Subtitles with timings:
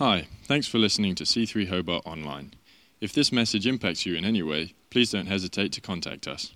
[0.00, 2.54] Hi, thanks for listening to C3 Hobart Online.
[3.02, 6.54] If this message impacts you in any way, please don't hesitate to contact us.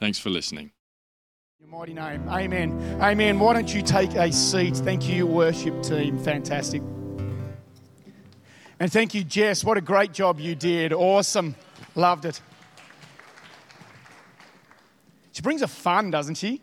[0.00, 0.72] Thanks for listening.
[1.60, 2.28] Your mighty name.
[2.28, 2.98] Amen.
[3.00, 3.38] Amen.
[3.38, 4.76] Why don't you take a seat?
[4.78, 6.18] Thank you, worship team.
[6.18, 6.82] Fantastic.
[8.80, 9.62] And thank you, Jess.
[9.62, 10.92] What a great job you did.
[10.92, 11.54] Awesome.
[11.94, 12.40] Loved it.
[15.30, 16.60] She brings a fun, doesn't she?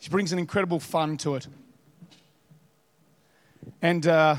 [0.00, 1.46] She brings an incredible fun to it.
[3.80, 4.38] And uh,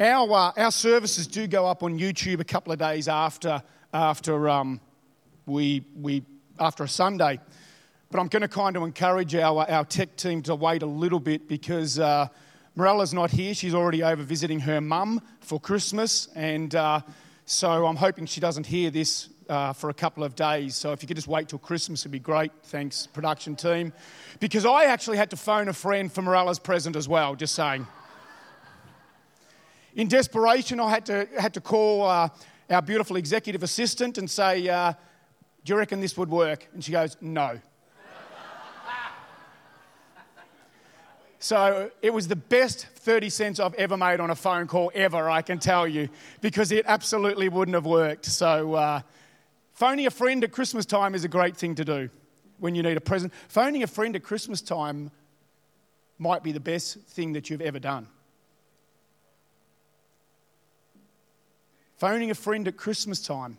[0.00, 3.62] our, uh, our services do go up on YouTube a couple of days after,
[3.92, 4.80] after, um,
[5.44, 6.24] we, we,
[6.58, 7.38] after a Sunday.
[8.10, 11.20] But I'm going to kind of encourage our, our tech team to wait a little
[11.20, 12.28] bit because uh,
[12.76, 13.52] Morella's not here.
[13.52, 16.28] She's already over visiting her mum for Christmas.
[16.34, 17.02] And uh,
[17.44, 20.76] so I'm hoping she doesn't hear this uh, for a couple of days.
[20.76, 22.52] So if you could just wait till Christmas, it'd be great.
[22.64, 23.92] Thanks, production team.
[24.38, 27.86] Because I actually had to phone a friend for Morella's present as well, just saying.
[29.94, 32.28] In desperation, I had to, had to call uh,
[32.70, 34.92] our beautiful executive assistant and say, uh,
[35.64, 36.68] Do you reckon this would work?
[36.72, 37.60] And she goes, No.
[41.42, 45.30] So it was the best 30 cents I've ever made on a phone call ever,
[45.30, 46.10] I can tell you,
[46.42, 48.26] because it absolutely wouldn't have worked.
[48.26, 49.00] So uh,
[49.72, 52.10] phoning a friend at Christmas time is a great thing to do
[52.58, 53.32] when you need a present.
[53.48, 55.10] Phoning a friend at Christmas time
[56.18, 58.06] might be the best thing that you've ever done.
[62.00, 63.58] Phoning a friend at Christmas time.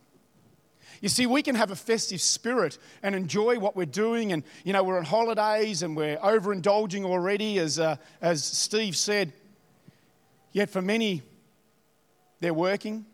[1.00, 4.73] You see, we can have a festive spirit and enjoy what we're doing, and you
[4.73, 9.31] know, we're on holidays and we're overindulging already, as, uh, as Steve said.
[10.53, 11.22] Yet for many,
[12.39, 13.06] they're working.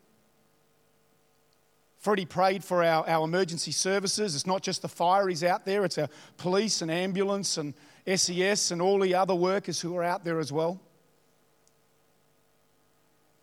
[1.99, 4.33] Freddie prayed for our, our emergency services.
[4.33, 7.73] It's not just the fireys out there, it's our police and ambulance and
[8.15, 10.79] SES and all the other workers who are out there as well.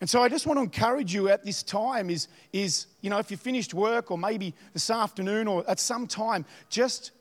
[0.01, 3.19] And so I just want to encourage you at this time is, is, you know,
[3.19, 7.13] if you finished work or maybe this afternoon or at some time, just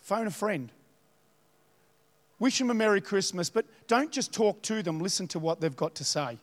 [0.00, 0.70] phone a friend.
[2.38, 5.76] Wish them a Merry Christmas, but don't just talk to them, listen to what they've
[5.76, 6.38] got to say.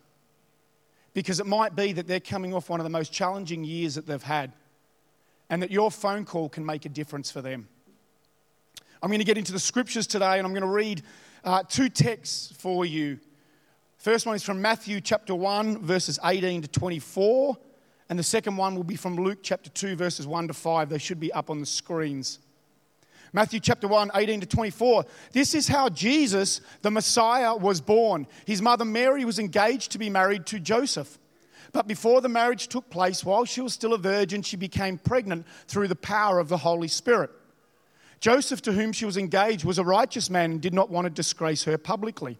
[1.13, 4.05] Because it might be that they're coming off one of the most challenging years that
[4.05, 4.53] they've had,
[5.49, 7.67] and that your phone call can make a difference for them.
[9.01, 11.01] I'm going to get into the scriptures today, and I'm going to read
[11.43, 13.19] uh, two texts for you
[13.97, 17.57] First one is from Matthew chapter 1, verses 18 to 24.
[18.09, 20.89] And the second one will be from Luke chapter 2, verses 1 to 5.
[20.89, 22.39] They should be up on the screens.
[23.33, 25.03] Matthew chapter 1, 18 to 24.
[25.33, 28.27] This is how Jesus, the Messiah, was born.
[28.45, 31.17] His mother Mary was engaged to be married to Joseph.
[31.73, 35.45] But before the marriage took place, while she was still a virgin, she became pregnant
[35.67, 37.31] through the power of the Holy Spirit.
[38.19, 41.09] Joseph, to whom she was engaged, was a righteous man and did not want to
[41.09, 42.39] disgrace her publicly.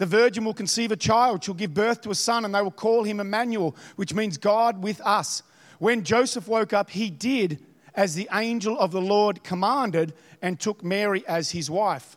[0.00, 1.44] the virgin will conceive a child.
[1.44, 4.82] She'll give birth to a son, and they will call him Emmanuel, which means God
[4.82, 5.42] with us.
[5.78, 7.62] When Joseph woke up, he did
[7.94, 12.16] as the angel of the Lord commanded and took Mary as his wife.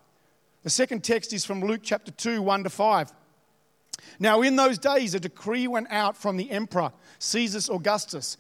[0.64, 3.12] The second text is from Luke chapter 2, 1 to 5.
[4.18, 8.38] Now, in those days, a decree went out from the emperor, Caesar Augustus,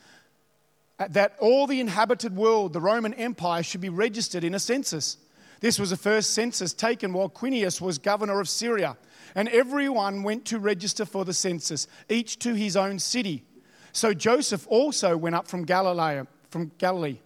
[1.10, 5.18] that all the inhabited world, the Roman Empire, should be registered in a census.
[5.64, 8.98] This was the first census taken while Quirinius was governor of Syria
[9.34, 13.46] and everyone went to register for the census, each to his own city.
[13.94, 17.20] So Joseph also went up from Galilee, from Galilee,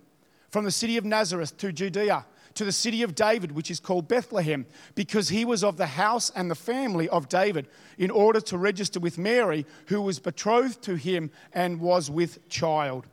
[0.52, 4.08] from the city of Nazareth to Judea, to the city of David, which is called
[4.08, 7.68] Bethlehem, because he was of the house and the family of David,
[7.98, 13.08] in order to register with Mary, who was betrothed to him and was with child.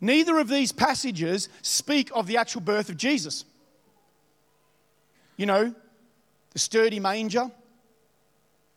[0.00, 3.44] Neither of these passages speak of the actual birth of Jesus.
[5.36, 5.74] You know,
[6.52, 7.50] the sturdy manger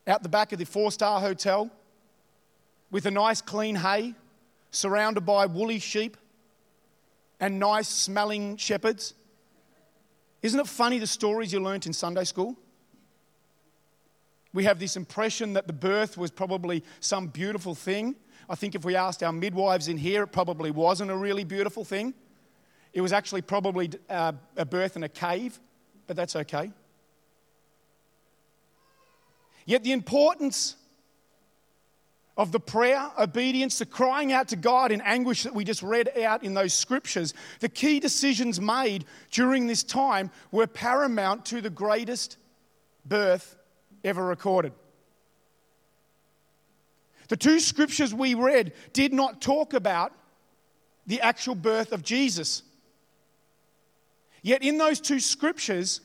[0.07, 1.69] out the back of the four star hotel
[2.91, 4.15] with a nice clean hay
[4.71, 6.17] surrounded by woolly sheep
[7.39, 9.13] and nice smelling shepherds.
[10.41, 12.55] Isn't it funny the stories you learnt in Sunday school?
[14.53, 18.15] We have this impression that the birth was probably some beautiful thing.
[18.49, 21.85] I think if we asked our midwives in here, it probably wasn't a really beautiful
[21.85, 22.15] thing.
[22.93, 25.59] It was actually probably uh, a birth in a cave,
[26.09, 26.71] but that's okay.
[29.67, 30.75] Yet the importance
[32.35, 36.09] of the prayer, obedience, the crying out to God in anguish that we just read
[36.23, 41.69] out in those scriptures, the key decisions made during this time were paramount to the
[41.69, 42.37] greatest
[43.05, 43.55] birth
[44.03, 44.73] ever recorded.
[47.27, 50.11] The two scriptures we read did not talk about
[51.05, 52.63] the actual birth of Jesus.
[54.41, 56.01] Yet, in those two scriptures,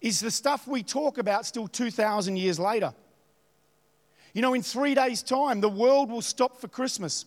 [0.00, 2.94] is the stuff we talk about still 2,000 years later.
[4.32, 7.24] You know, in three days' time, the world will stop for Christmas.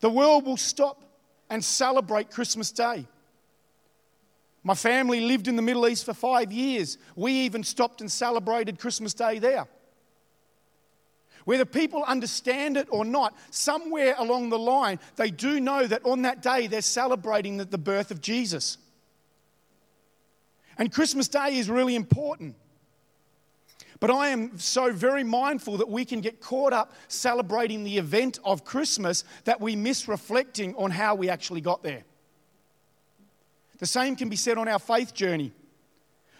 [0.00, 1.02] The world will stop
[1.50, 3.06] and celebrate Christmas Day.
[4.62, 6.96] My family lived in the Middle East for five years.
[7.14, 9.66] We even stopped and celebrated Christmas Day there.
[11.44, 16.22] Whether people understand it or not, somewhere along the line, they do know that on
[16.22, 18.78] that day they're celebrating the birth of Jesus.
[20.78, 22.56] And Christmas Day is really important.
[24.00, 28.38] But I am so very mindful that we can get caught up celebrating the event
[28.44, 32.04] of Christmas that we miss reflecting on how we actually got there.
[33.78, 35.52] The same can be said on our faith journey.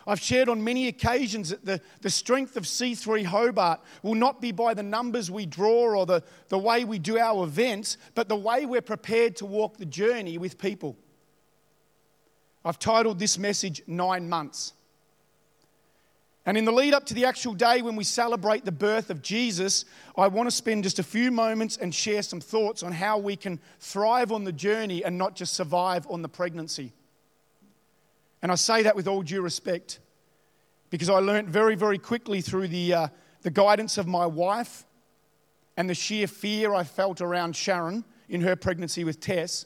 [0.07, 4.53] I've shared on many occasions that the, the strength of C3 Hobart will not be
[4.53, 8.37] by the numbers we draw or the, the way we do our events, but the
[8.37, 10.97] way we're prepared to walk the journey with people.
[12.65, 14.75] I've titled this message Nine Months.
[16.47, 19.23] And in the lead up to the actual day when we celebrate the birth of
[19.23, 19.87] Jesus,
[20.17, 23.37] I want to spend just a few moments and share some thoughts on how we
[23.37, 26.93] can thrive on the journey and not just survive on the pregnancy.
[28.45, 30.01] And I say that with all due respect
[30.91, 33.09] because I learned very, very quickly through the, uh,
[33.41, 34.85] the guidance of my wife
[35.79, 39.65] and the sheer fear I felt around Sharon in her pregnancy with Tess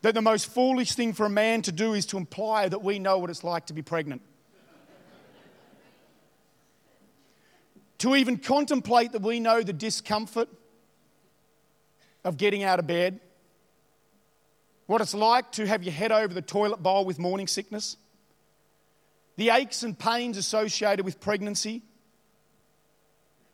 [0.00, 2.98] that the most foolish thing for a man to do is to imply that we
[2.98, 4.22] know what it's like to be pregnant.
[7.98, 10.48] to even contemplate that we know the discomfort
[12.24, 13.20] of getting out of bed
[14.86, 17.96] what it's like to have your head over the toilet bowl with morning sickness,
[19.36, 21.82] the aches and pains associated with pregnancy,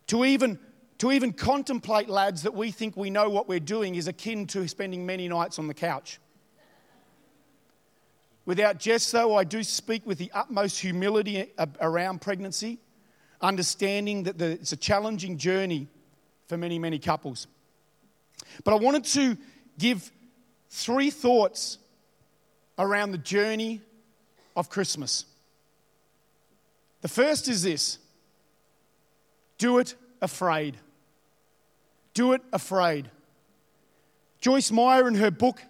[0.08, 0.58] to even,
[0.98, 4.66] to even contemplate, lads, that we think we know what we're doing is akin to
[4.66, 6.18] spending many nights on the couch.
[8.44, 12.80] Without jest, though, I do speak with the utmost humility uh, around pregnancy,
[13.40, 15.86] understanding that it's a challenging journey
[16.48, 17.46] for many, many couples.
[18.64, 19.36] But I wanted to
[19.78, 20.10] give
[20.70, 21.78] three thoughts
[22.78, 23.82] around the journey
[24.56, 25.26] of Christmas.
[27.02, 27.98] The first is this
[29.58, 30.76] do it afraid.
[32.14, 33.10] Do it afraid.
[34.40, 35.62] Joyce Meyer, in her book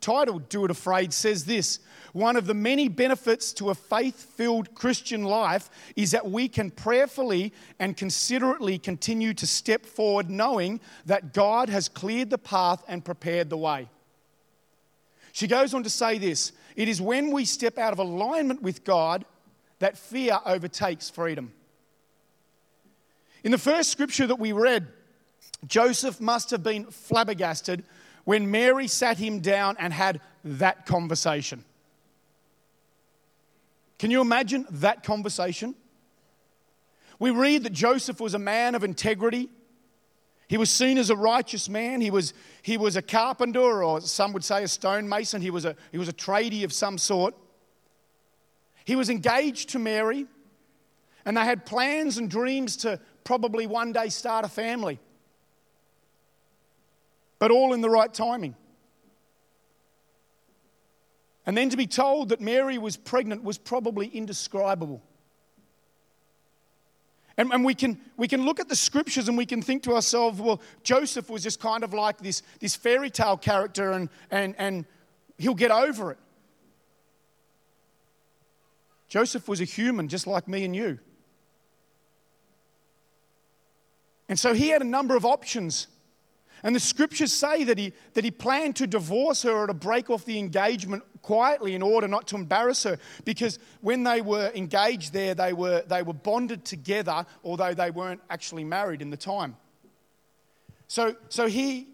[0.00, 1.78] titled Do It Afraid, says this
[2.12, 6.70] One of the many benefits to a faith filled Christian life is that we can
[6.70, 13.04] prayerfully and considerately continue to step forward, knowing that God has cleared the path and
[13.04, 13.88] prepared the way.
[15.32, 18.84] She goes on to say this it is when we step out of alignment with
[18.84, 19.24] God
[19.78, 21.52] that fear overtakes freedom.
[23.42, 24.86] In the first scripture that we read,
[25.66, 27.84] Joseph must have been flabbergasted
[28.24, 31.64] when Mary sat him down and had that conversation.
[33.98, 35.74] Can you imagine that conversation?
[37.18, 39.50] We read that Joseph was a man of integrity.
[40.50, 42.00] He was seen as a righteous man.
[42.00, 45.40] He was, he was a carpenter, or some would say a stonemason.
[45.40, 47.36] He was a, he was a tradie of some sort.
[48.84, 50.26] He was engaged to Mary,
[51.24, 54.98] and they had plans and dreams to probably one day start a family.
[57.38, 58.56] But all in the right timing.
[61.46, 65.00] And then to be told that Mary was pregnant was probably indescribable.
[67.40, 69.94] And, and we, can, we can look at the scriptures and we can think to
[69.94, 74.54] ourselves, well, Joseph was just kind of like this, this fairy tale character and, and,
[74.58, 74.84] and
[75.38, 76.18] he'll get over it.
[79.08, 80.98] Joseph was a human just like me and you.
[84.28, 85.86] And so he had a number of options.
[86.62, 90.10] And the scriptures say that he, that he planned to divorce her or to break
[90.10, 92.98] off the engagement quietly in order not to embarrass her.
[93.24, 98.20] Because when they were engaged there, they were, they were bonded together, although they weren't
[98.28, 99.56] actually married in the time.
[100.86, 101.88] So, so he,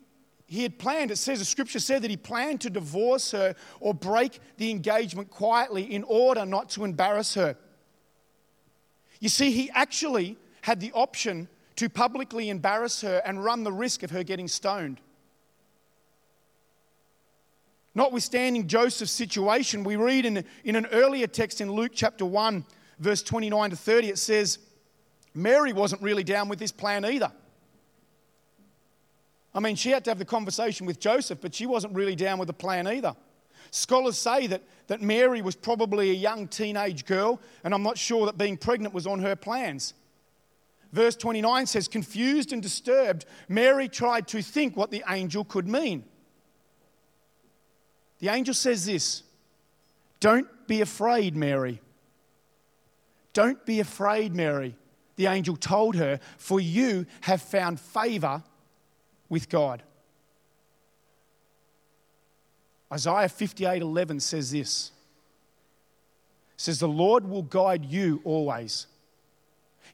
[0.46, 3.94] he had planned, it says, the scripture said that he planned to divorce her or
[3.94, 7.56] break the engagement quietly in order not to embarrass her.
[9.20, 14.02] You see, he actually had the option to publicly embarrass her and run the risk
[14.02, 15.00] of her getting stoned.
[17.94, 22.64] Notwithstanding Joseph's situation, we read in, in an earlier text in Luke chapter 1,
[22.98, 24.58] verse 29 to 30, it says,
[25.34, 27.32] Mary wasn't really down with this plan either.
[29.54, 32.38] I mean, she had to have the conversation with Joseph, but she wasn't really down
[32.38, 33.16] with the plan either.
[33.70, 38.26] Scholars say that, that Mary was probably a young teenage girl, and I'm not sure
[38.26, 39.94] that being pregnant was on her plans.
[40.96, 46.02] Verse 29 says, Confused and disturbed, Mary tried to think what the angel could mean.
[48.18, 49.22] The angel says this
[50.20, 51.82] Don't be afraid, Mary.
[53.34, 54.74] Don't be afraid, Mary.
[55.16, 58.42] The angel told her, For you have found favor
[59.28, 59.82] with God.
[62.90, 64.92] Isaiah 58 11 says this.
[66.56, 68.86] Says, The Lord will guide you always.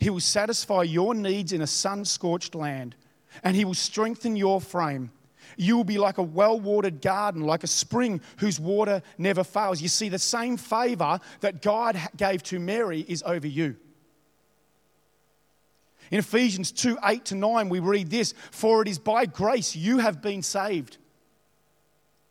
[0.02, 2.96] He will satisfy your needs in a sun scorched land,
[3.44, 5.12] and He will strengthen your frame.
[5.56, 9.80] You will be like a well watered garden, like a spring whose water never fails.
[9.80, 13.76] You see, the same favor that God gave to Mary is over you.
[16.10, 19.98] In Ephesians 2 8 to 9, we read this For it is by grace you
[19.98, 20.96] have been saved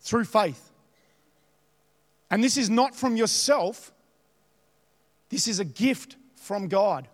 [0.01, 0.71] through faith.
[2.29, 3.93] And this is not from yourself,
[5.29, 7.07] this is a gift from God.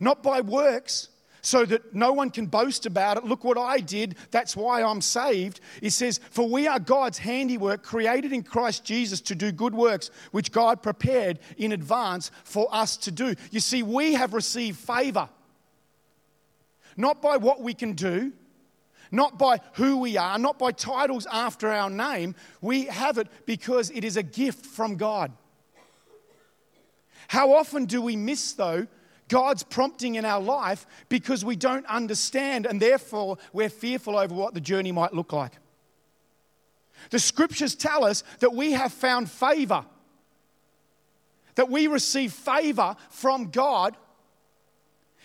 [0.00, 1.10] Not by works,
[1.42, 3.24] so that no one can boast about it.
[3.24, 5.60] Look what I did, that's why I'm saved.
[5.82, 10.10] It says, For we are God's handiwork, created in Christ Jesus to do good works,
[10.32, 13.34] which God prepared in advance for us to do.
[13.50, 15.28] You see, we have received favor,
[16.96, 18.32] not by what we can do,
[19.12, 22.34] not by who we are, not by titles after our name.
[22.60, 25.32] We have it because it is a gift from God.
[27.28, 28.86] How often do we miss, though,
[29.30, 34.52] God's prompting in our life because we don't understand and therefore we're fearful over what
[34.52, 35.52] the journey might look like?
[37.08, 39.86] The scriptures tell us that we have found favor,
[41.54, 43.96] that we receive favor from God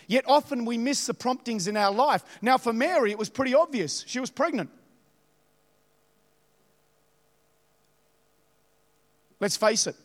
[0.08, 2.22] Yet often we miss the promptings in our life.
[2.40, 4.04] Now, for Mary, it was pretty obvious.
[4.06, 4.70] She was pregnant.
[9.40, 9.96] Let's face it.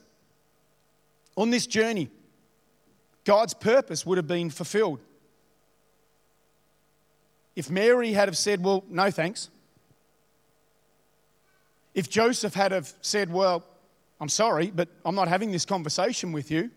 [1.38, 2.10] On this journey,
[3.24, 5.00] God's purpose would have been fulfilled.
[7.56, 9.50] If Mary had have said, "Well, no thanks."
[11.94, 13.63] If Joseph had have said, "Well,
[14.20, 16.72] I'm sorry, but I'm not having this conversation with you."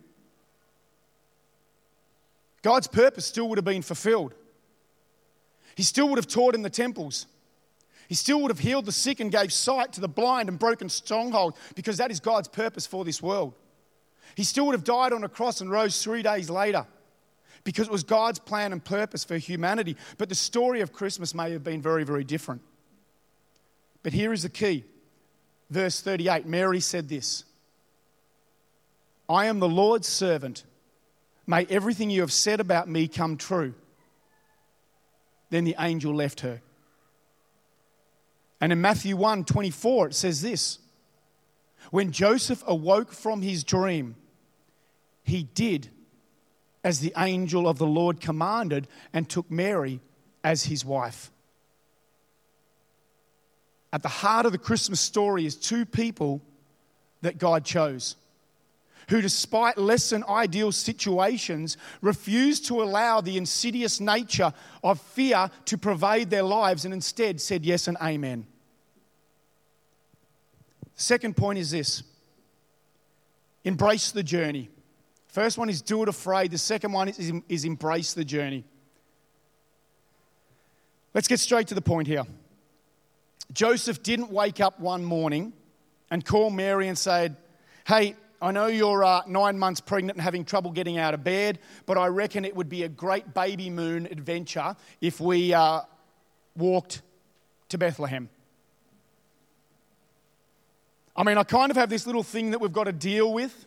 [2.62, 4.34] God's purpose still would have been fulfilled.
[5.76, 7.26] He still would have taught in the temples.
[8.08, 10.88] He still would have healed the sick and gave sight to the blind and broken
[10.88, 13.54] strongholds because that is God's purpose for this world.
[14.36, 16.86] He still would have died on a cross and rose three days later
[17.64, 19.96] because it was God's plan and purpose for humanity.
[20.18, 22.62] But the story of Christmas may have been very, very different.
[24.02, 24.84] But here is the key.
[25.70, 27.44] Verse 38 Mary said this
[29.28, 30.64] I am the Lord's servant.
[31.46, 33.74] May everything you have said about me come true.
[35.50, 36.62] Then the angel left her.
[38.60, 40.78] And in Matthew 1 24, it says this
[41.90, 44.16] When Joseph awoke from his dream,
[45.24, 45.88] he did
[46.84, 50.00] as the angel of the Lord commanded and took Mary
[50.44, 51.30] as his wife.
[53.92, 56.42] At the heart of the Christmas story is two people
[57.22, 58.16] that God chose
[59.08, 64.52] who, despite less than ideal situations, refuse to allow the insidious nature
[64.82, 68.46] of fear to pervade their lives and instead said yes and amen.
[70.96, 72.02] Second point is this
[73.64, 74.68] embrace the journey.
[75.34, 78.62] First one is do it afraid, the second one is, is embrace the journey.
[81.12, 82.22] Let's get straight to the point here.
[83.52, 85.52] Joseph didn't wake up one morning
[86.08, 87.32] and call Mary and say,
[87.84, 91.58] Hey, I know you're uh, nine months pregnant and having trouble getting out of bed,
[91.84, 95.80] but I reckon it would be a great baby moon adventure if we uh,
[96.56, 97.02] walked
[97.70, 98.28] to Bethlehem.
[101.16, 103.66] I mean, I kind of have this little thing that we've got to deal with,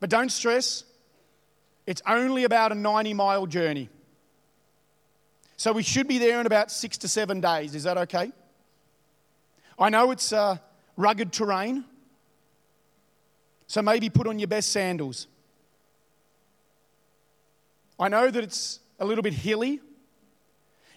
[0.00, 0.84] but don't stress.
[1.86, 3.88] It's only about a 90 mile journey.
[5.56, 7.74] So we should be there in about six to seven days.
[7.74, 8.32] Is that okay?
[9.78, 10.56] I know it's uh,
[10.96, 11.84] rugged terrain.
[13.66, 15.26] So maybe put on your best sandals.
[17.98, 19.80] I know that it's a little bit hilly.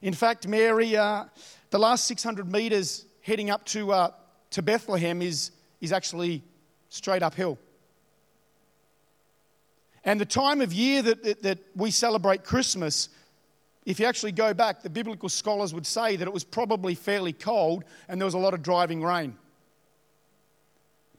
[0.02, 1.26] In fact, Mary, uh,
[1.70, 4.12] the last 600 meters heading up to, uh,
[4.52, 6.44] to Bethlehem is, is actually
[6.90, 7.58] straight uphill.
[10.06, 13.10] And the time of year that, that, that, we celebrate Christmas,
[13.86, 17.34] if you actually go back, the biblical scholars would say that it was probably fairly
[17.34, 19.38] cold and there was a lot of driving rain.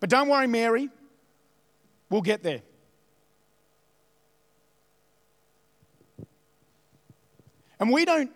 [0.00, 0.90] But don't worry, Mary,
[2.10, 2.60] we'll get there.
[7.80, 8.30] And we don't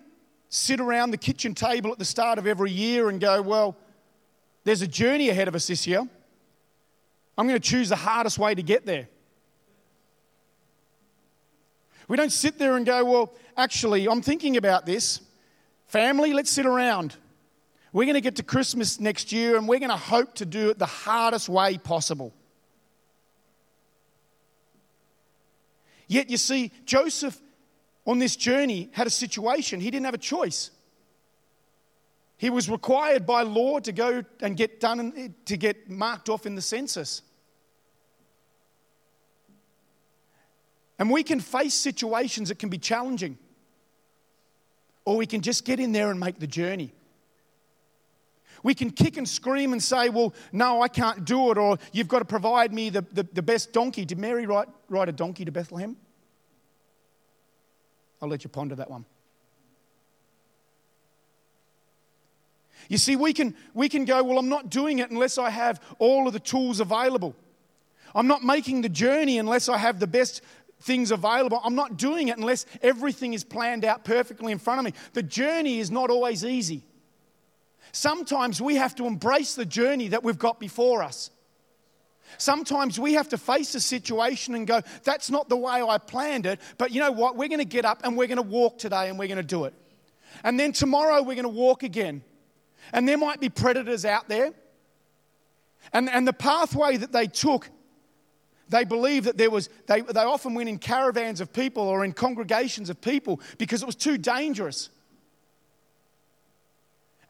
[0.49, 3.77] sit around the kitchen table at the start of every year and go, well,
[4.65, 6.07] there's a journey ahead of us this year.
[7.37, 9.09] I'm going to choose the hardest way to get there.
[12.09, 15.21] We don't sit there and go, well, actually, I'm thinking about this.
[15.87, 17.15] Family, let's sit around.
[17.93, 20.71] We're going to get to Christmas next year and we're going to hope to do
[20.71, 22.35] it the hardest way possible.
[26.07, 27.39] Yet, you see, Joseph
[28.07, 29.81] on this journey had a situation.
[29.81, 30.71] He didn't have a choice.
[32.39, 36.55] He was required by law to go and get done to get marked off in
[36.55, 37.21] the census.
[40.99, 43.39] And we can face situations that can be challenging.
[45.05, 46.93] Or we can just get in there and make the journey.
[48.63, 52.09] We can kick and scream and say, Well, no, I can't do it, or you've
[52.09, 54.05] got to provide me the, the, the best donkey.
[54.05, 55.97] Did Mary ride, ride a donkey to Bethlehem?
[58.21, 59.05] I'll let you ponder that one.
[62.89, 65.81] You see, we can, we can go, Well, I'm not doing it unless I have
[65.99, 67.37] all of the tools available.
[68.15, 70.41] I'm not making the journey unless I have the best
[70.81, 71.61] things available.
[71.63, 74.93] I'm not doing it unless everything is planned out perfectly in front of me.
[75.13, 76.83] The journey is not always easy.
[77.93, 81.31] Sometimes we have to embrace the journey that we've got before us.
[82.37, 86.45] Sometimes we have to face a situation and go, that's not the way I planned
[86.45, 87.37] it, but you know what?
[87.37, 89.43] We're going to get up and we're going to walk today and we're going to
[89.43, 89.73] do it.
[90.45, 92.23] And then tomorrow we're going to walk again.
[92.93, 94.53] And there might be predators out there.
[95.93, 97.71] And, and the pathway that they took,
[98.69, 102.13] they believed that there was, they, they often went in caravans of people or in
[102.13, 104.91] congregations of people because it was too dangerous.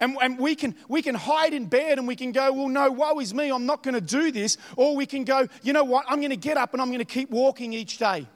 [0.01, 2.91] And, and we, can, we can hide in bed and we can go, well, no,
[2.91, 4.57] woe is me, I'm not going to do this.
[4.77, 7.01] Or we can go, you know what, I'm going to get up and I'm going
[7.01, 8.27] to keep walking each day.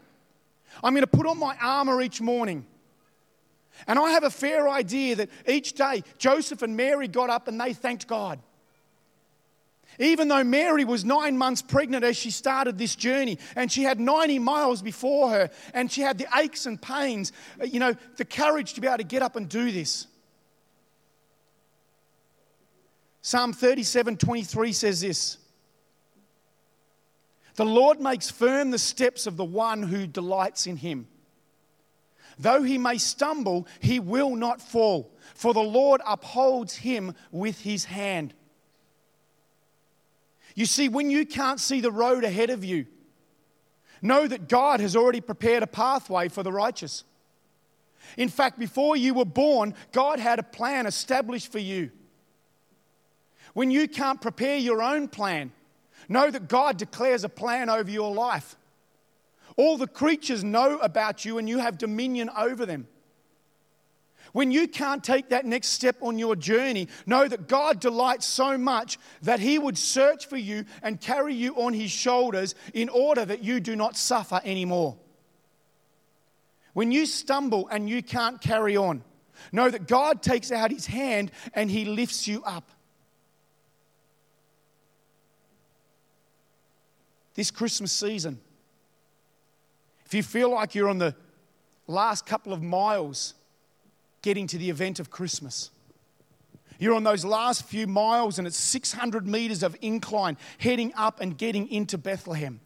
[0.83, 2.67] I'm going to put on my armor each morning.
[3.87, 7.61] And I have a fair idea that each day Joseph and Mary got up and
[7.61, 8.41] they thanked God.
[9.98, 14.00] Even though Mary was nine months pregnant as she started this journey, and she had
[14.00, 18.24] 90 miles before her, and she had the aches and pains, uh, you know, the
[18.24, 20.07] courage to be able to get up and do this.
[23.20, 25.38] Psalm 37 23 says this
[27.55, 31.07] The Lord makes firm the steps of the one who delights in him.
[32.38, 37.85] Though he may stumble, he will not fall, for the Lord upholds him with his
[37.85, 38.35] hand.
[40.55, 42.87] You see, when you can't see the road ahead of you,
[44.01, 47.05] know that God has already prepared a pathway for the righteous.
[48.17, 51.91] In fact, before you were born, God had a plan established for you.
[53.55, 55.53] When you can't prepare your own plan,
[56.09, 58.57] know that God declares a plan over your life.
[59.57, 62.88] All the creatures know about you and you have dominion over them.
[64.33, 68.57] When you can't take that next step on your journey, know that God delights so
[68.57, 73.25] much that He would search for you and carry you on His shoulders in order
[73.25, 74.97] that you do not suffer anymore.
[76.73, 79.05] When you stumble and you can't carry on,
[79.53, 82.71] know that God takes out His hand and He lifts you up.
[87.35, 88.40] this Christmas season.
[90.07, 91.14] If you feel like you're on the
[91.87, 93.35] last couple of miles
[94.23, 95.71] getting to the event of Christmas,
[96.79, 101.39] you're on those last few miles and it's 600 meters of incline heading up and
[101.39, 102.61] getting into Bethlehem.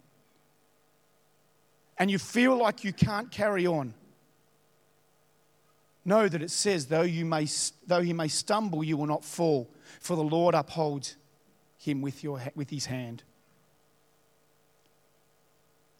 [1.99, 3.95] And you feel like you can't carry on.
[6.05, 7.47] Know that it says, though, you may,
[7.87, 9.69] though he may stumble, you will not fall,
[10.01, 11.17] for the Lord upholds
[11.77, 13.23] him with, your, with his hand.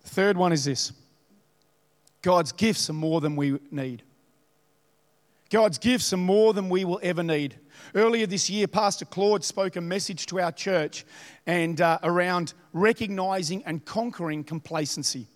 [0.05, 0.93] The third one is this
[2.23, 4.05] God's gifts are more than we need.
[5.51, 7.57] God's gifts are more than we will ever need.
[7.95, 11.05] Earlier this year, Pastor Claude spoke a message to our church
[11.47, 15.29] and uh, around recognizing and conquering complacency.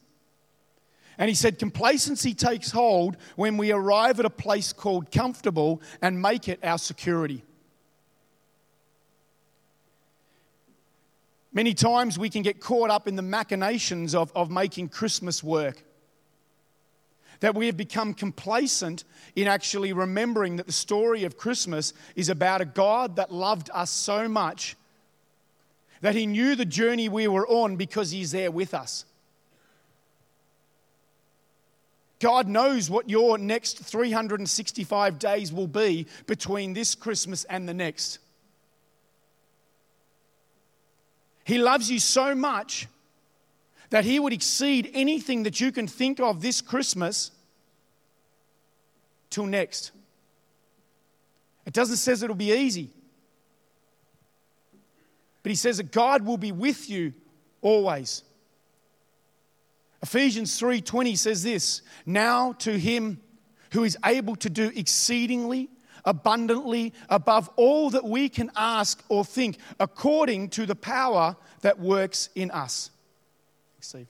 [1.16, 6.20] And he said, Complacency takes hold when we arrive at a place called comfortable and
[6.20, 7.44] make it our security.
[11.52, 15.84] Many times we can get caught up in the machinations of, of making Christmas work.
[17.40, 22.60] That we have become complacent in actually remembering that the story of Christmas is about
[22.60, 24.76] a God that loved us so much
[26.02, 29.04] that He knew the journey we were on because He's there with us.
[32.20, 38.18] God knows what your next 365 days will be between this Christmas and the next.
[41.44, 42.86] He loves you so much
[43.90, 47.30] that He would exceed anything that you can think of this Christmas
[49.28, 49.92] till next.
[51.66, 52.90] It doesn't say it'll be easy.
[55.42, 57.14] But he says that God will be with you
[57.62, 58.22] always.
[60.02, 63.20] Ephesians 3:20 says this, now to him
[63.72, 65.70] who is able to do exceedingly
[66.04, 72.30] abundantly above all that we can ask or think according to the power that works
[72.34, 72.90] in us.
[73.80, 74.06] See.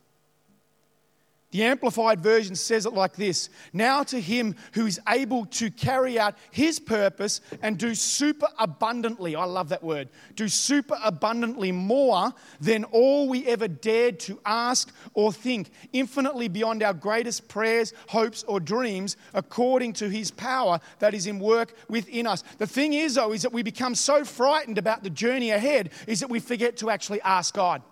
[1.50, 6.16] The Amplified Version says it like this Now to him who is able to carry
[6.18, 12.32] out his purpose and do super abundantly, I love that word, do super abundantly more
[12.60, 18.44] than all we ever dared to ask or think, infinitely beyond our greatest prayers, hopes,
[18.44, 22.44] or dreams, according to his power that is in work within us.
[22.58, 26.20] The thing is, though, is that we become so frightened about the journey ahead, is
[26.20, 27.82] that we forget to actually ask God.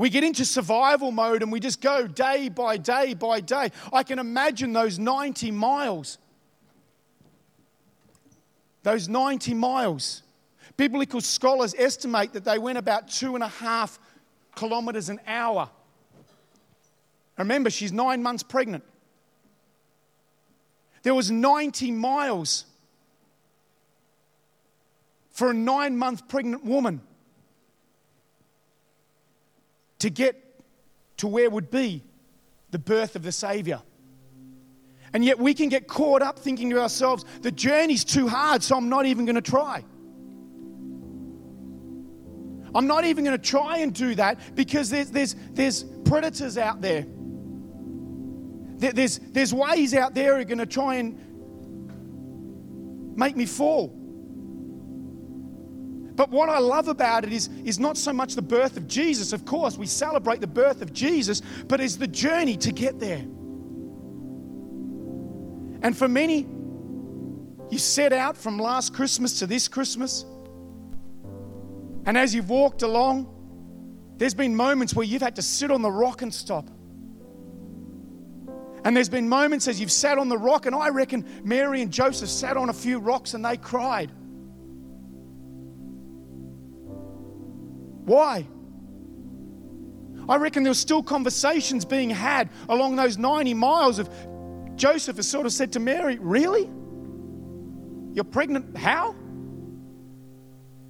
[0.00, 3.70] We get into survival mode and we just go day by day by day.
[3.92, 6.16] I can imagine those 90 miles.
[8.82, 10.22] Those 90 miles.
[10.78, 13.98] Biblical scholars estimate that they went about two and a half
[14.54, 15.68] kilometers an hour.
[17.36, 18.84] Remember, she's nine months pregnant.
[21.02, 22.64] There was 90 miles
[25.30, 27.02] for a nine month pregnant woman
[30.00, 30.36] to get
[31.18, 32.02] to where would be
[32.70, 33.80] the birth of the Savior.
[35.12, 38.76] And yet we can get caught up thinking to ourselves, the journey's too hard, so
[38.76, 39.84] I'm not even going to try.
[42.74, 46.80] I'm not even going to try and do that because there's, there's, there's predators out
[46.80, 47.04] there.
[48.78, 51.18] There's, there's ways out there are going to try and
[53.16, 53.99] make me fall.
[56.20, 59.32] But what I love about it is, is not so much the birth of Jesus.
[59.32, 63.24] Of course, we celebrate the birth of Jesus, but is the journey to get there.
[65.80, 66.46] And for many,
[67.70, 70.26] you set out from last Christmas to this Christmas.
[72.04, 73.26] And as you've walked along,
[74.18, 76.68] there's been moments where you've had to sit on the rock and stop.
[78.84, 81.90] And there's been moments as you've sat on the rock, and I reckon Mary and
[81.90, 84.12] Joseph sat on a few rocks and they cried.
[88.10, 88.44] Why?
[90.28, 94.10] I reckon there were still conversations being had along those 90 miles of
[94.74, 96.68] Joseph has sort of said to Mary, Really?
[98.12, 98.76] You're pregnant?
[98.76, 99.14] How?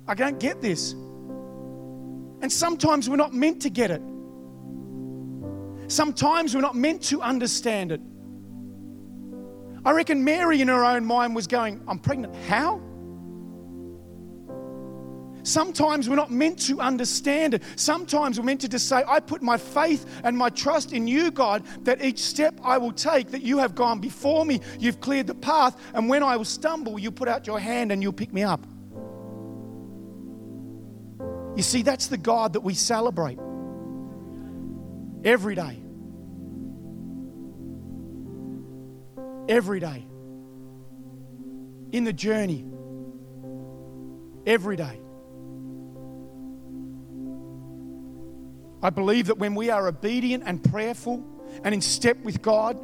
[0.09, 0.93] I don't get this.
[0.93, 4.01] And sometimes we're not meant to get it.
[5.89, 8.01] Sometimes we're not meant to understand it.
[9.85, 12.35] I reckon Mary in her own mind was going, I'm pregnant.
[12.47, 12.81] How?
[15.43, 17.63] Sometimes we're not meant to understand it.
[17.77, 21.31] Sometimes we're meant to just say, I put my faith and my trust in you,
[21.31, 25.27] God, that each step I will take, that you have gone before me, you've cleared
[25.27, 28.33] the path, and when I will stumble, you put out your hand and you'll pick
[28.33, 28.67] me up.
[31.57, 33.39] You see, that's the God that we celebrate
[35.25, 35.79] every day.
[39.49, 40.07] Every day.
[41.93, 42.65] In the journey.
[44.47, 45.00] Every day.
[48.83, 51.25] I believe that when we are obedient and prayerful
[51.65, 52.79] and in step with God,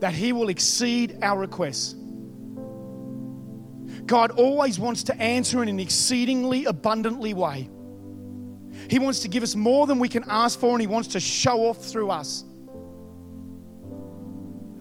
[0.00, 1.94] that He will exceed our requests.
[4.06, 7.68] God always wants to answer in an exceedingly abundantly way.
[8.88, 11.20] He wants to give us more than we can ask for, and He wants to
[11.20, 12.44] show off through us.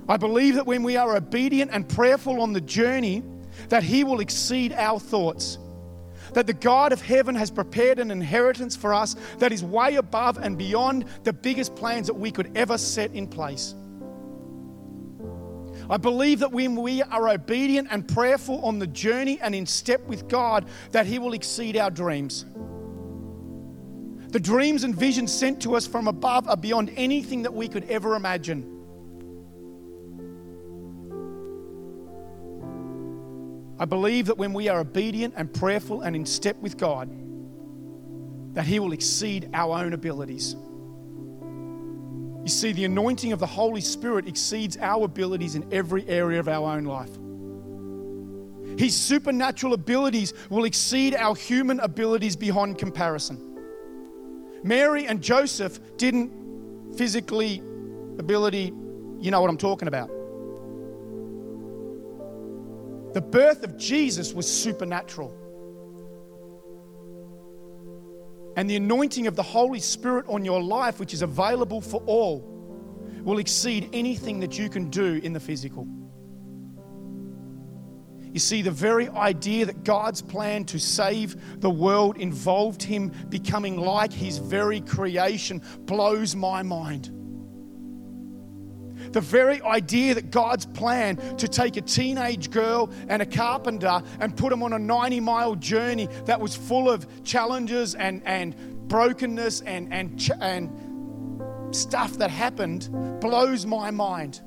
[0.07, 3.23] I believe that when we are obedient and prayerful on the journey,
[3.69, 5.57] that He will exceed our thoughts
[6.33, 10.37] that the God of heaven has prepared an inheritance for us that is way above
[10.37, 13.75] and beyond the biggest plans that we could ever set in place.
[15.89, 20.01] I believe that when we are obedient and prayerful on the journey and in step
[20.05, 22.45] with God, that He will exceed our dreams.
[24.29, 27.83] The dreams and visions sent to us from above are beyond anything that we could
[27.89, 28.80] ever imagine.
[33.81, 37.09] I believe that when we are obedient and prayerful and in step with God,
[38.53, 40.55] that He will exceed our own abilities.
[42.43, 46.47] You see, the anointing of the Holy Spirit exceeds our abilities in every area of
[46.47, 47.09] our own life.
[48.79, 53.57] His supernatural abilities will exceed our human abilities beyond comparison.
[54.63, 57.63] Mary and Joseph didn't physically
[58.19, 58.73] ability,
[59.19, 60.11] you know what I'm talking about.
[63.13, 65.37] The birth of Jesus was supernatural.
[68.55, 72.39] And the anointing of the Holy Spirit on your life, which is available for all,
[73.23, 75.87] will exceed anything that you can do in the physical.
[78.33, 83.77] You see, the very idea that God's plan to save the world involved him becoming
[83.77, 87.20] like his very creation blows my mind.
[89.11, 94.35] The very idea that God's plan to take a teenage girl and a carpenter and
[94.35, 98.55] put them on a 90 mile journey that was full of challenges and, and
[98.87, 102.89] brokenness and, and, and stuff that happened
[103.21, 104.41] blows my mind.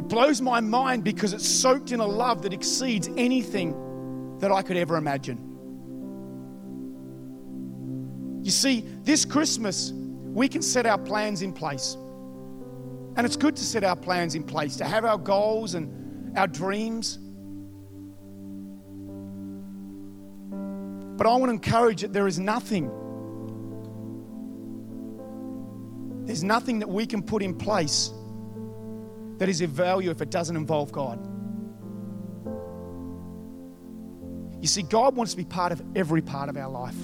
[0.00, 4.62] It blows my mind because it's soaked in a love that exceeds anything that I
[4.62, 5.49] could ever imagine.
[8.50, 11.96] You see, this Christmas, we can set our plans in place.
[13.14, 16.48] And it's good to set our plans in place, to have our goals and our
[16.48, 17.18] dreams.
[21.16, 22.90] But I want to encourage that there is nothing,
[26.26, 28.10] there's nothing that we can put in place
[29.38, 31.24] that is of value if it doesn't involve God.
[34.60, 36.96] You see, God wants to be part of every part of our life.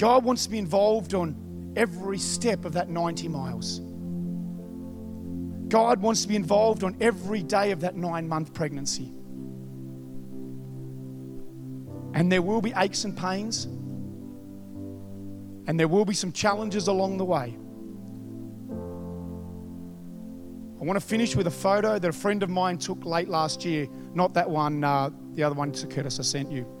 [0.00, 3.80] God wants to be involved on every step of that 90 miles.
[5.68, 9.12] God wants to be involved on every day of that nine month pregnancy.
[12.14, 13.66] And there will be aches and pains,
[15.66, 17.54] and there will be some challenges along the way.
[20.80, 23.66] I want to finish with a photo that a friend of mine took late last
[23.66, 23.86] year.
[24.14, 26.79] Not that one, uh, the other one, to Curtis, I sent you.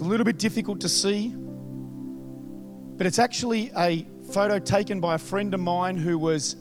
[0.00, 5.18] It's a little bit difficult to see, but it's actually a photo taken by a
[5.18, 6.56] friend of mine who was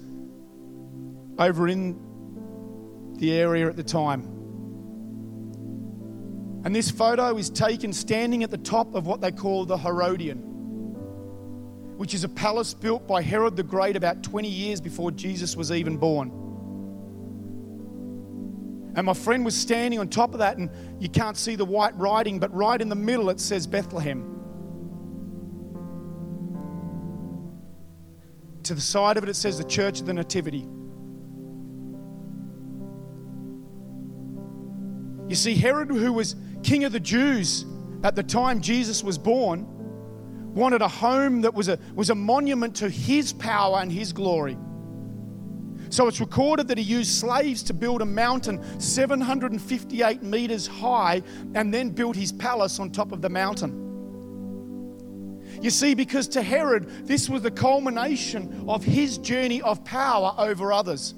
[1.38, 1.98] over in
[3.16, 4.24] the area at the time.
[6.66, 10.40] And this photo is taken standing at the top of what they call the Herodion
[11.96, 15.72] which is a palace built by Herod the Great about 20 years before Jesus was
[15.72, 16.49] even born.
[19.00, 21.98] And my friend was standing on top of that, and you can't see the white
[21.98, 24.20] writing, but right in the middle it says Bethlehem.
[28.64, 30.68] To the side of it, it says the Church of the Nativity.
[35.30, 37.66] You see, Herod, who was king of the Jews
[38.04, 39.66] at the time Jesus was born,
[40.54, 44.58] wanted a home that was a, was a monument to his power and his glory.
[45.90, 51.24] So it's recorded that he used slaves to build a mountain 758 meters high
[51.56, 53.88] and then built his palace on top of the mountain.
[55.62, 60.72] You see, because to Herod, this was the culmination of his journey of power over
[60.72, 61.16] others.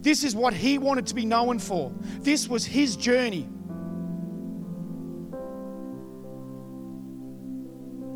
[0.00, 1.92] This is what he wanted to be known for.
[2.20, 3.48] This was his journey.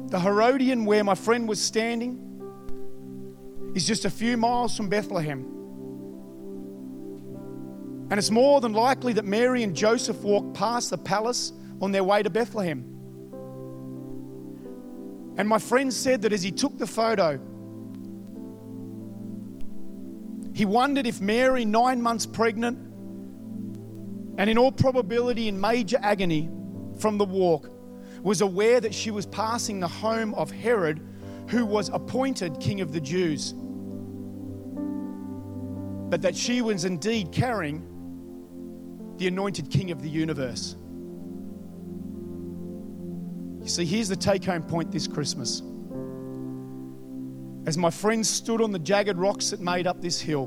[0.09, 2.26] The Herodion, where my friend was standing,
[3.77, 5.41] is just a few miles from Bethlehem.
[8.11, 12.03] And it's more than likely that Mary and Joseph walked past the palace on their
[12.03, 12.79] way to Bethlehem.
[15.37, 17.39] And my friend said that as he took the photo,
[20.55, 22.79] he wondered if Mary, nine months pregnant,
[24.39, 26.49] and in all probability in major agony
[26.99, 27.69] from the walk,
[28.23, 31.07] was aware that she was passing the home of Herod,
[31.51, 33.55] who was appointed king of the Jews,
[36.09, 37.83] but that she was indeed carrying
[39.19, 40.77] the anointed king of the universe.
[43.63, 45.63] You see, here's the take home point this Christmas.
[47.67, 50.47] As my friend stood on the jagged rocks that made up this hill,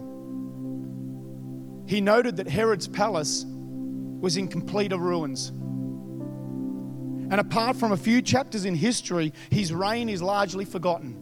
[1.85, 5.49] he noted that Herod's palace was in complete ruins.
[5.49, 11.17] And apart from a few chapters in history, his reign is largely forgotten.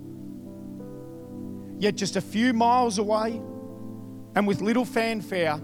[1.79, 3.41] Yet, just a few miles away,
[4.37, 5.59] and with little fanfare,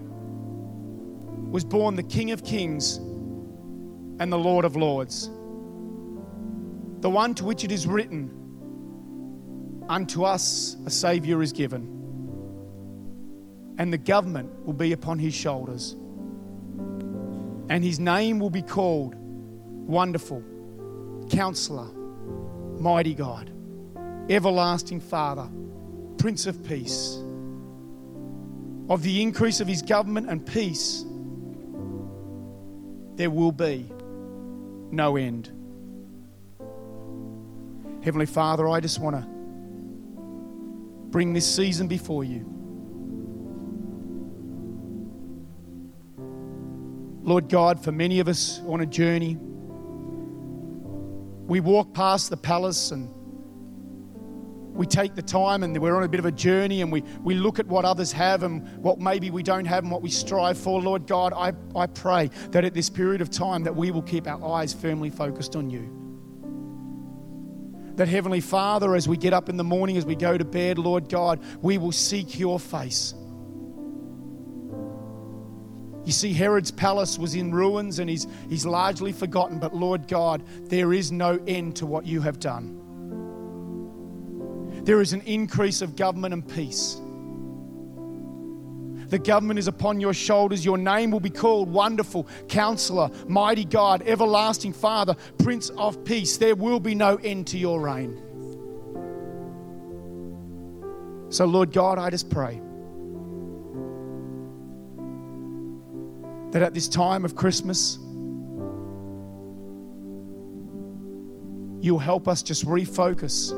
[1.52, 5.28] was born the King of Kings and the Lord of Lords.
[7.02, 8.32] The one to which it is written,
[9.88, 11.84] Unto us a Saviour is given,
[13.78, 15.92] and the government will be upon his shoulders,
[17.70, 20.44] and his name will be called Wonderful,
[21.30, 21.94] Counselor,
[22.80, 23.52] Mighty God,
[24.32, 25.48] Everlasting Father,
[26.18, 27.24] Prince of Peace.
[28.90, 31.06] Of the increase of his government and peace,
[33.16, 33.90] there will be
[34.92, 35.50] no end.
[38.04, 39.26] Heavenly Father, I just want to
[41.10, 42.50] bring this season before you.
[47.24, 49.38] Lord God, for many of us on a journey,
[51.48, 53.10] we walk past the palace and
[54.74, 57.36] we take the time and we're on a bit of a journey and we, we
[57.36, 60.58] look at what others have and what maybe we don't have and what we strive
[60.58, 60.82] for.
[60.82, 64.28] Lord God, I, I pray that at this period of time that we will keep
[64.28, 66.00] our eyes firmly focused on you.
[67.98, 70.80] That Heavenly Father, as we get up in the morning, as we go to bed,
[70.80, 73.14] Lord God, we will seek your face.
[76.06, 80.44] You see, Herod's palace was in ruins and he's, he's largely forgotten, but Lord God,
[80.70, 82.83] there is no end to what you have done.
[84.84, 87.00] There is an increase of government and peace.
[89.08, 90.66] The government is upon your shoulders.
[90.66, 96.38] Your name will be called Wonderful, Counselor, Mighty God, Everlasting Father, Prince of Peace.
[96.38, 98.20] There will be no end to your reign.
[101.30, 102.60] So, Lord God, I just pray
[106.52, 107.98] that at this time of Christmas,
[111.82, 113.52] you'll help us just refocus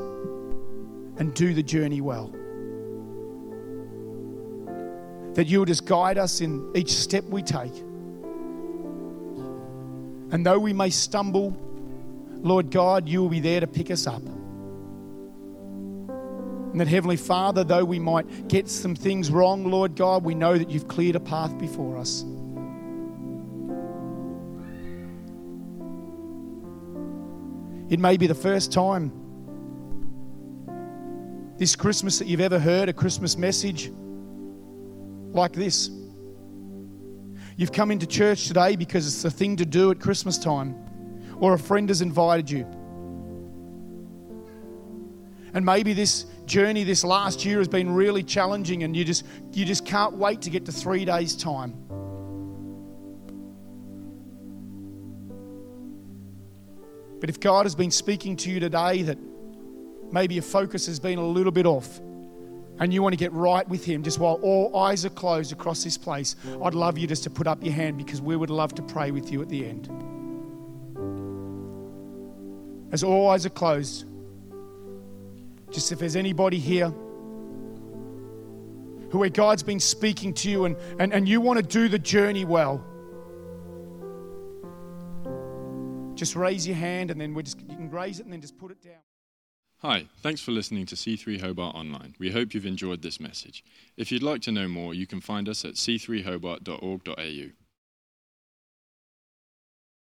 [1.17, 2.33] and do the journey well.
[5.35, 7.75] That you'll just guide us in each step we take.
[10.31, 11.57] And though we may stumble,
[12.41, 14.21] Lord God, you will be there to pick us up.
[16.75, 20.57] And that, Heavenly Father, though we might get some things wrong, Lord God, we know
[20.57, 22.25] that you've cleared a path before us.
[27.89, 29.24] It may be the first time
[31.57, 33.91] this Christmas that you've ever heard a Christmas message
[35.31, 35.89] like this.
[37.57, 40.75] You've come into church today because it's the thing to do at Christmas time,
[41.39, 42.65] or a friend has invited you.
[45.53, 49.63] And maybe this journey this last year has been really challenging and you just you
[49.63, 51.73] just can't wait to get to 3 days time.
[57.21, 59.17] But if God has been speaking to you today that
[60.11, 61.99] maybe your focus has been a little bit off
[62.79, 65.83] and you want to get right with Him just while all eyes are closed across
[65.83, 68.75] this place, I'd love you just to put up your hand because we would love
[68.75, 69.89] to pray with you at the end.
[72.91, 74.05] As all eyes are closed,
[75.71, 76.89] just if there's anybody here
[79.09, 81.99] who where God's been speaking to you and, and, and you want to do the
[81.99, 82.83] journey well,
[86.15, 88.57] just raise your hand and then we just you can raise it and then just
[88.57, 88.93] put it down.
[89.87, 92.15] Hi, thanks for listening to C3 Hobart Online.
[92.17, 93.63] We hope you've enjoyed this message.
[93.97, 97.64] If you'd like to know more, you can find us at c3hobart.org.au.